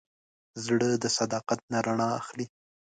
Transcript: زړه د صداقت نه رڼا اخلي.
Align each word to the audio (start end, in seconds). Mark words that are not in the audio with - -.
زړه 0.63 0.89
د 1.03 1.05
صداقت 1.17 1.59
نه 1.71 1.77
رڼا 1.85 2.09
اخلي. 2.21 2.45